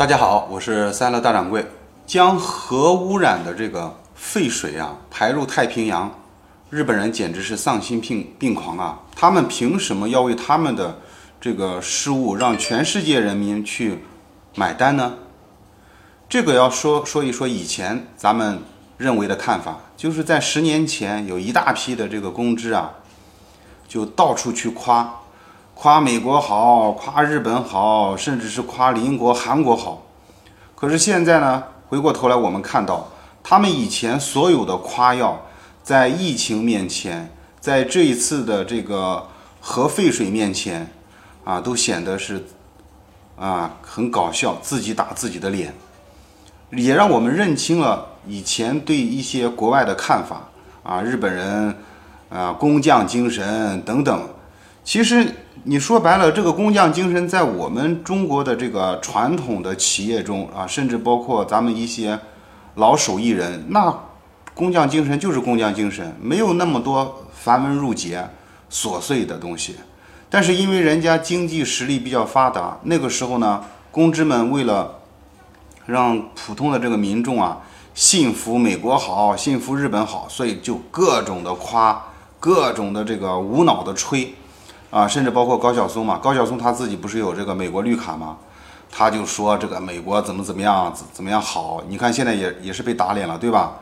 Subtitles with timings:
[0.00, 1.66] 大家好，我是三乐大掌柜。
[2.06, 6.10] 将核污染的这个废水啊排入太平洋，
[6.70, 9.00] 日本人简直是丧心病病狂啊！
[9.14, 11.00] 他们凭什么要为他们的
[11.38, 13.98] 这个失误让全世界人民去
[14.54, 15.16] 买单呢？
[16.30, 18.62] 这个要说说一说以前咱们
[18.96, 22.92] 认为的看法，就是在十年前有一大批的这个公知啊，
[23.86, 25.19] 就到处去夸。
[25.82, 30.02] 夸美国好，夸日本好，甚至是夸邻国韩国好。
[30.74, 33.08] 可是现在呢，回过头来我们看到，
[33.42, 35.40] 他们以前所有的夸耀，
[35.82, 39.26] 在疫情面前，在这一次的这个
[39.58, 40.86] 核废水面前，
[41.44, 42.44] 啊，都显得是
[43.38, 45.74] 啊很搞笑，自己打自己的脸，
[46.72, 50.42] 也让我们认清了以前对一些国外的看法
[50.82, 51.74] 啊，日本人
[52.28, 54.28] 啊工匠精神等等。
[54.90, 55.24] 其实
[55.62, 62.18] 你说白了，这个工匠精神在我们中国的这个传统的企业中啊，甚至包括咱们一些
[62.74, 63.96] 老手艺人，那
[64.52, 68.28] 工匠精神就是工匠精神，没有那么多繁文缛节、
[68.68, 69.76] 琐碎的东西。
[70.28, 74.98] 但是因为人家经济实力比较发达，那个时候呢，公知们为了
[75.86, 77.60] 让普通的这个民众啊
[77.94, 82.06] 信服美国好、信服日本好，所以就各种的夸，
[82.40, 84.34] 各种的这个无脑的吹。
[84.90, 88.36] 啊，甚至包括高晓松嘛，高晓松他自己不是有这个美国绿卡吗？
[88.90, 91.80] 他就说这个美国怎么怎么样，怎么样好？
[91.88, 93.78] 你看现在也也是被打脸了，对吧？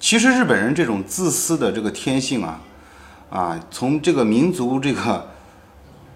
[0.00, 2.60] 其实日本人这种自私的这个天性啊，
[3.30, 5.28] 啊，从这个民族这个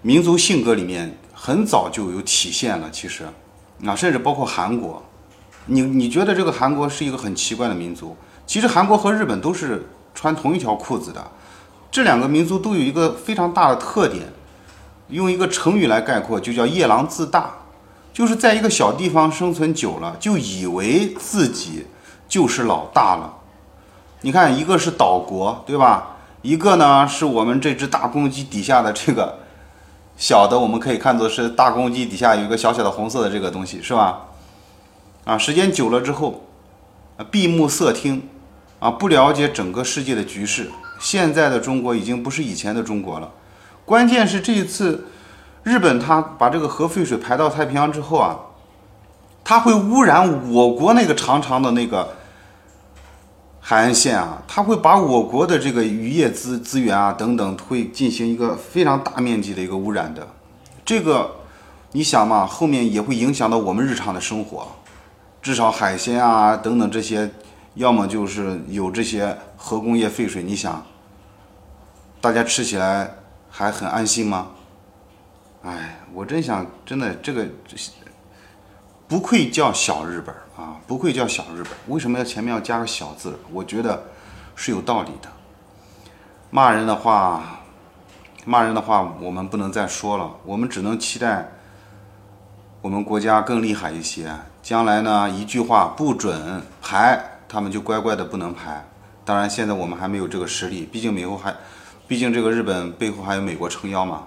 [0.01, 2.89] 民族性格里面很早就有体现了。
[2.91, 3.23] 其实，
[3.85, 5.01] 啊，甚至包括韩国，
[5.67, 8.13] 你你觉得这个韩国是一个很奇怪的民族？
[8.45, 11.25] 其实韩国和日本都是穿同一条裤子的。
[11.93, 14.33] 这两个民族都有一个非常大的特点，
[15.09, 17.51] 用一个成语来概括，就叫夜郎自大，
[18.11, 21.85] 就是在一个小地方生存久了，就以为自己
[22.27, 23.31] 就是老大了。
[24.21, 26.15] 你看，一个是岛国，对吧？
[26.41, 29.37] 一个呢是我们这只大公鸡底下的这个
[30.17, 34.19] 小的，我们可以看作是大公鸡底下有一个小小的红色的这个东西，是吧？
[35.25, 36.43] 啊，时间久了之后，
[37.29, 38.27] 闭目塞听，
[38.79, 40.71] 啊，不了解整个世界的局势。
[41.03, 43.29] 现在的中国已经不是以前的中国了，
[43.83, 45.05] 关键是这一次
[45.63, 48.39] 日本它把这个核废水排到太平洋之后啊，
[49.43, 52.15] 它会污染我国那个长长的那个
[53.59, 60.25] 海岸线啊，它会把我国的这个渔业资资源啊等等会进行一个非常大面积的一个污染的，
[60.85, 61.35] 这个
[61.91, 64.65] 你想嘛，后面也会影响到我们日常的生活，
[65.41, 67.29] 至少海鲜啊等等这些，
[67.75, 70.85] 要么就是有这些核工业废水，你想。
[72.21, 73.15] 大家吃起来
[73.49, 74.51] 还很安心吗？
[75.61, 77.45] 哎，我真想，真的这个
[79.09, 81.73] 不愧叫小日本啊，不愧叫小日本。
[81.87, 83.37] 为什么要前面要加个小字？
[83.51, 84.03] 我觉得
[84.55, 85.27] 是有道理的。
[86.49, 87.59] 骂人的话，
[88.45, 91.51] 骂人的话，我们不能再说了，我们只能期待
[92.81, 94.33] 我们国家更厉害一些。
[94.61, 98.83] 将来呢，一句话不准排，他们就乖乖的不能排。
[99.23, 101.55] 当然，现在我们还没有这个实力，毕竟美后还。
[102.07, 104.23] 毕竟这个日本背后还有美国撑腰嘛，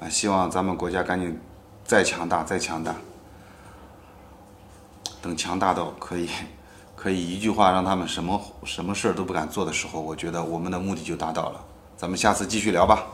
[0.00, 1.38] 啊，希望咱们国家赶紧
[1.84, 2.94] 再强大再强大，
[5.20, 6.28] 等强大到可以
[6.94, 11.60] 可以一句话让他们什么什么事儿都不敢做的时候，我觉得我们的目的就达到了。
[11.96, 13.04] 咱们下次继续聊吧。